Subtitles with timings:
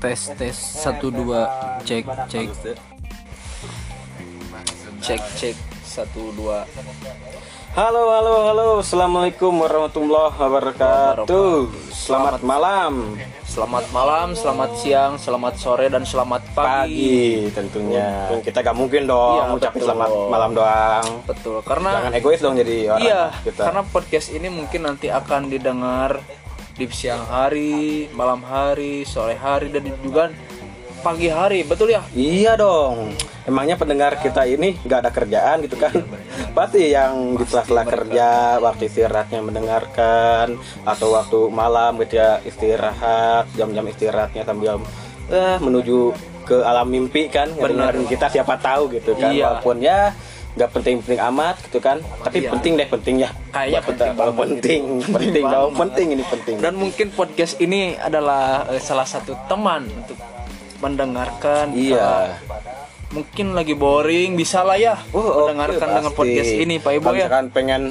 [0.00, 1.46] tes tes satu dua
[1.86, 2.48] cek cek.
[5.00, 5.56] Cek cek
[5.86, 6.66] satu dua
[7.70, 8.68] Halo, halo, halo.
[8.82, 11.70] Assalamualaikum warahmatullahi wabarakatuh.
[11.88, 13.14] Selamat malam,
[13.44, 18.26] selamat malam selamat siang selamat sore dan selamat pagi, pagi tentunya.
[18.40, 19.86] Kita gak mungkin dong Iya, ngucapin betul.
[19.86, 21.06] selamat malam doang.
[21.24, 23.62] betul karena Jangan egois dong jadi orang iya kita.
[23.62, 26.18] karena podcast ini mungkin nanti akan didengar
[26.74, 30.32] di siang hari malam hari sore hari dan juga
[31.00, 33.16] pagi hari betul ya Iya dong.
[33.42, 35.90] Emangnya pendengar kita ini nggak ada kerjaan gitu kan?
[36.52, 38.28] Pasti yang di sela-sela kerja,
[38.58, 40.54] waktu istirahatnya mendengarkan,
[40.84, 44.78] atau waktu malam gitu ya istirahat, jam-jam istirahatnya sambil
[45.26, 49.56] eh, menuju ke alam mimpi kan, ngedengerin kita siapa tahu gitu kan, Iya.
[49.56, 50.12] walaupun ya
[50.50, 52.50] nggak penting-penting amat gitu kan, tapi Iya.
[52.50, 53.30] penting deh penting ya.
[53.50, 54.34] Kayaknya penting Oh, banget.
[54.36, 56.56] penting, penting dong, penting ini penting.
[56.58, 60.18] dan mungkin podcast ini adalah eh, salah satu teman untuk
[60.80, 62.36] mendengarkan Iya.
[63.10, 66.16] mungkin lagi boring bisa lah ya Oh, mendengarkan dengan pasti.
[66.16, 67.82] podcast ini Pak Ibu ya misalkan pengen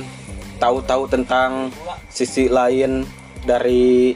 [0.55, 1.69] tahu-tahu tentang
[2.07, 3.03] sisi lain
[3.41, 4.15] dari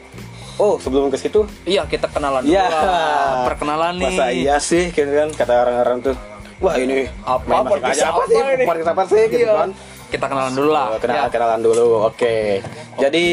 [0.54, 3.42] Oh, sebelum ke situ, iya kita kenalan dulu ya lah.
[3.44, 6.16] perkenalan nih Masa iya sih gitu kan kata orang-orang tuh.
[6.58, 8.38] Wah, ini Apa, podcast apa apa sih?
[8.38, 8.64] ini?
[8.64, 9.54] Podcast apa sih gitu Iya.
[9.60, 9.70] kan.
[10.06, 11.26] kita kenalan dulu lah kenalan, Ya.
[11.28, 12.06] kenalan dulu.
[12.06, 12.62] Oke.
[12.94, 13.26] Jadi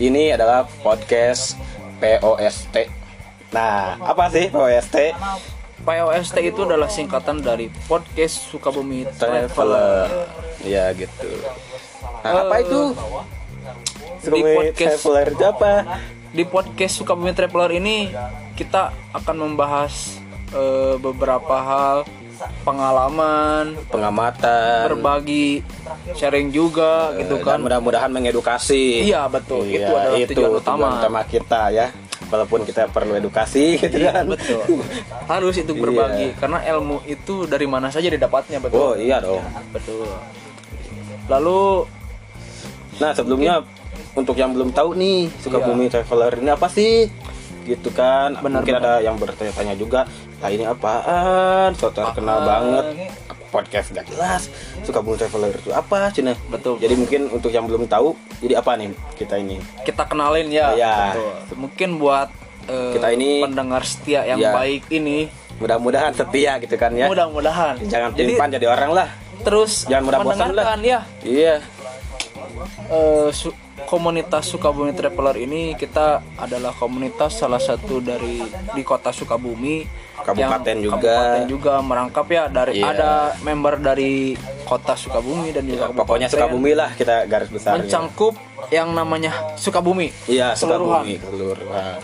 [0.00, 1.54] ini adalah podcast
[2.02, 3.01] POST.
[3.52, 4.96] Nah, apa sih POST?
[5.82, 10.08] POST itu adalah singkatan dari podcast Sukabumi Traveler.
[10.62, 11.28] Ya gitu.
[12.22, 12.80] Nah, apa Eh, itu?
[14.22, 15.72] di Sukabumi podcast- Traveler itu apa?
[16.32, 18.08] Di podcast Sukabumi Traveler ini
[18.54, 20.16] kita akan membahas
[20.50, 22.04] eh, beberapa hal
[22.60, 25.62] pengalaman, pengamatan berbagi,
[26.12, 27.58] sharing juga gitu dan kan.
[27.58, 29.64] mudah-mudahan mengedukasi Iya, betul.
[29.64, 31.20] Iya, Itu adalah tujuan utama.
[31.24, 31.88] kita ya
[32.32, 34.80] walaupun kita perlu edukasi gitu Iya, kan betul.
[35.28, 38.92] Harus itu berbagi karena ilmu itu dari mana saja didapatnya, oh betul.
[38.96, 40.08] iya dong Betul.
[41.28, 41.84] Lalu
[42.96, 43.60] nah sebelumnya
[44.12, 46.00] untuk yang belum tahu nih Sukabumi Iya.
[46.00, 47.08] Traveler ini apa sih
[47.62, 48.82] gitu kan Benar, mungkin benar.
[48.82, 50.04] ada yang bertanya-tanya juga
[50.38, 52.84] nah ini apaan so terkenal banget
[53.52, 54.48] podcast gak jelas
[54.80, 56.80] Sukabumi Traveler itu apa Cina Betul.
[56.80, 60.72] jadi mungkin untuk yang belum tahu jadi apa nih kita ini kita kenalin ya.
[60.72, 60.96] Iya.
[61.12, 61.32] Betul.
[61.60, 62.28] Mungkin buat
[62.64, 64.50] eh, Kita ini- pendengar setia yang Iya.
[64.50, 65.28] baik ini
[65.60, 69.08] mudah-mudahan setia gitu kan ya mudah-mudahan jangan jadi pelin jadi orang lah
[69.42, 71.54] terus Jangan mudah bosan mendengarkan ya iya
[73.30, 73.54] su-
[73.84, 78.40] komunitas Sukabumi Traveler ini kita adalah komunitas salah satu dari
[78.72, 79.84] di kota Sukabumi
[80.14, 80.98] Kabupaten yang juga.
[81.02, 82.86] kabupaten juga merangkap ya dari Iya.
[82.88, 83.10] ada
[83.40, 88.34] member dari kota Sukabumi dan juga Ya, pokoknya Sukabumi lah kita garis besar mencangkup
[88.68, 90.54] yang namanya Sukabumi iya.
[90.54, 91.98] Sukabumi keseluruhan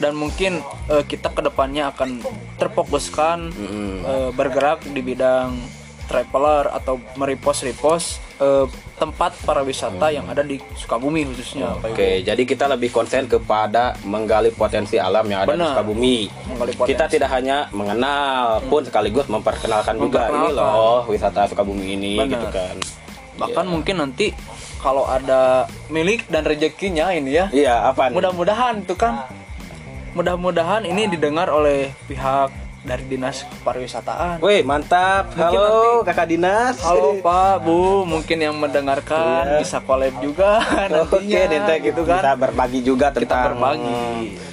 [0.00, 2.24] dan mungkin eh, kita ke depannya akan
[2.56, 3.92] terfokuskan Mm-mm.
[4.00, 5.60] eh, bergerak di bidang
[6.06, 7.62] traveler atau merepost
[8.40, 11.88] eh, tempat para wisata yang ada di Sukabumi khususnya Ibu.
[11.88, 15.72] Oke, jadi kita lebih konsen kepada menggali potensi alam yang ada di Benar.
[15.72, 16.18] Sukabumi.
[16.46, 16.90] Menggali potensi.
[16.90, 20.56] Kita tidak hanya mengenal, pun sekaligus memperkenalkan juga ini Memperkenalkan.
[20.58, 22.32] loh wisata Sukabumi ini Benar.
[22.34, 22.76] gitu kan.
[23.32, 24.36] bahkan mungkin nanti
[24.76, 29.24] kalau ada milik dan rezekinya ini ya Iya, apa mudah-mudahan tuh kan
[30.12, 35.28] mudah-mudahan ini didengar oleh pihak dari dinas pariwisataan Wih, mantap.
[35.30, 36.80] Mungkin Halo, Kakak Dinas.
[36.80, 39.60] Halo Pak, Bu, mungkin yang mendengarkan Iya.
[39.60, 42.40] bisa collab juga Oke, nantinya nanti gitu kita kan.
[42.40, 44.00] berbagi juga Kita tentang berbagi.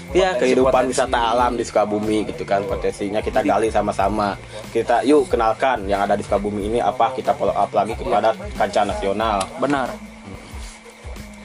[0.09, 0.91] ya Potensi- kehidupan potensi.
[0.93, 4.35] wisata alam di Sukabumi gitu kan potensinya kita gali sama-sama
[4.71, 8.83] kita yuk kenalkan yang ada di Sukabumi ini apa kita follow up lagi kepada kancah
[8.85, 9.87] nasional Benar.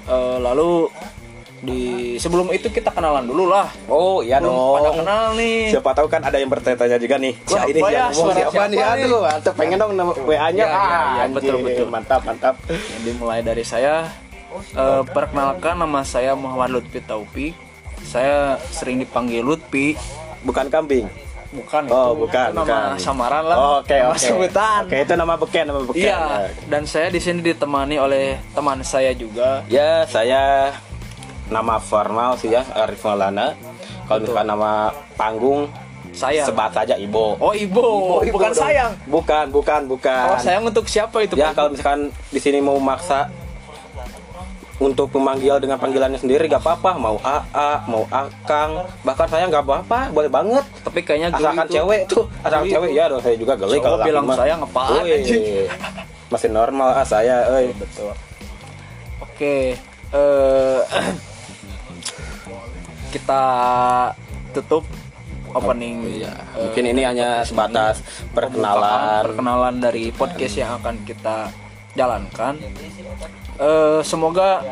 [0.04, 0.91] Eh, lalu
[1.62, 1.81] di
[2.19, 3.71] sebelum itu kita kenalan dulu lah.
[3.87, 5.71] oh iya Belum dong pada kenal nih.
[5.71, 8.10] siapa tahu kan ada yang bertanya juga nih Siapa ini ya?
[8.10, 11.33] siapa, siapa nih aduh mantep pengen dong nama WA nya Iya, iya, ah iya, anjing.
[11.33, 11.86] betul, betul.
[11.86, 14.10] mantap mantap Jadi mulai dari saya
[14.53, 17.54] eh, perkenalkan nama saya Muhammad Lutfi Taufik.
[18.03, 19.95] Saya sering dipanggil Lutfi.
[20.42, 21.07] bukan kambing
[21.53, 22.27] Bukan Oh, itu.
[22.27, 22.98] bukan, Itu nama bukan.
[22.98, 23.57] samaran lah.
[23.78, 24.81] oke nama oke sebutan.
[24.83, 26.21] oke itu nama beken nama beken Iya.
[26.66, 29.60] Dan saya di sini ditemani oleh teman saya juga.
[29.69, 30.72] Ya, saya
[31.53, 33.53] nama formal sih ya, Arif Maulana.
[34.09, 34.72] Kalau misalkan nama
[35.15, 35.69] panggung
[36.13, 36.45] Saya.
[36.45, 37.37] sebat saja Ibo.
[37.39, 38.65] Oh, Ibu, bukan dong.
[38.65, 38.93] sayang.
[39.07, 40.25] Bukan, bukan, bukan.
[40.28, 41.37] Kalau sayang untuk siapa itu?
[41.37, 43.28] Ya, kalau misalkan di sini mau maksa
[44.83, 50.10] untuk memanggil dengan panggilannya sendiri gak apa-apa, mau AA, mau Akang, bahkan saya nggak apa-apa,
[50.10, 50.65] boleh banget.
[50.83, 51.75] Tapi kayaknya Asalkan tuh.
[51.78, 55.43] cewek tuh, asalkan cewek ya dong saya juga geli kalau laki bilang apaan, Wih, anjing?
[56.34, 57.71] Masih normal ah saya, euy.
[57.78, 58.10] Betul.
[59.22, 59.55] Oke, Oke,
[60.13, 60.78] eh
[63.12, 63.42] kita
[64.56, 64.88] tutup
[65.53, 66.24] opening.
[66.24, 68.00] Iya, eh, mungkin ini hanya sebatas
[68.32, 69.22] pembukaan, perkenalan.
[69.28, 71.53] perkenalan dari podcast yang akan kita
[71.92, 72.56] jalankan.
[73.60, 74.64] Eh semoga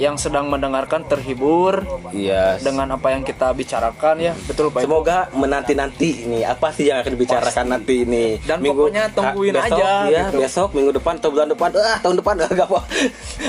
[0.00, 2.56] yang sedang mendengarkan terhibur Iya.
[2.56, 4.88] dengan apa yang kita bicarakan ya, betul Pak.
[4.88, 8.40] Semoga menanti-nanti ini apa sih yang akan dibicarakan nanti ini.
[8.40, 10.38] Dan pokoknya tungguin ah, besok, aja, ya, gitu.
[10.40, 12.80] besok minggu depan atau bulan depan, ah tahun depan enggak apa.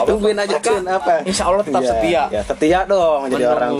[0.03, 1.13] Tungguin aja kan apa.
[1.23, 2.23] insya Allah tetap Iya, setia.
[2.27, 3.55] Ya, setia dong jadi Menunggu.
[3.55, 3.71] orang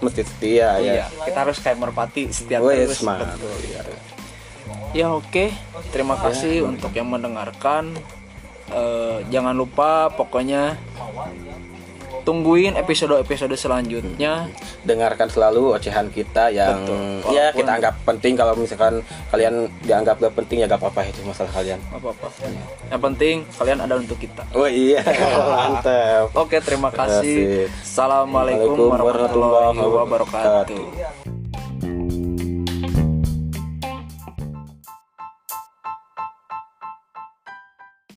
[0.00, 0.92] mesti setia ya.
[0.96, 2.96] Iya, kita harus kayak merpati setia terus.
[3.04, 3.82] Iya.
[4.96, 5.52] Ya oke,
[5.92, 7.92] terima kasih untuk yang mendengarkan.
[8.66, 10.74] Eh, jangan lupa pokoknya
[12.26, 14.50] tungguin episode-episode selanjutnya.
[14.82, 17.34] dengarkan selalu ocehan kita yang Betul.
[17.34, 21.50] ya kita anggap penting kalau misalkan kalian dianggap gak penting ya gak apa-apa itu masalah
[21.54, 21.78] kalian.
[21.94, 22.26] Apa apa.
[22.90, 24.42] Yang penting kalian ada untuk kita.
[24.54, 25.02] Oh iya,
[25.50, 26.34] mantap.
[26.34, 27.70] Oke, terima kasih.
[27.82, 31.25] Assalamualaikum warahmatullahi wabarakatuh.